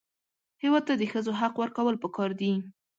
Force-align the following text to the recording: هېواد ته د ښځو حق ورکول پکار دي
هېواد 0.63 0.83
ته 0.87 0.93
د 0.97 1.03
ښځو 1.11 1.31
حق 1.39 1.53
ورکول 1.61 1.95
پکار 2.03 2.29
دي 2.41 2.51